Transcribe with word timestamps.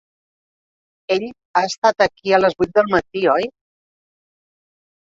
Ell 1.17 1.27
ha 1.29 1.63
estat 1.73 2.03
aquí 2.09 2.35
a 2.35 2.41
les 2.43 2.59
vuit 2.63 2.75
del 2.81 2.91
matí, 2.97 3.25
oi? 3.39 3.51